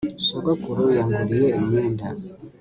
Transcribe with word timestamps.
sogokuru 0.25 0.83
yanguriye 0.97 1.47
imyenda 1.59 2.07